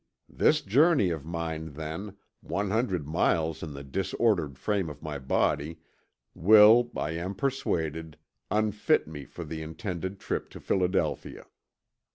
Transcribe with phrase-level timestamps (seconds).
[0.27, 5.77] This journey of mine then, 100 miles, in the disordered frame of my body,
[6.33, 8.17] will, I am persuaded,
[8.49, 11.45] unfit me for the intended trip to Philadelphia."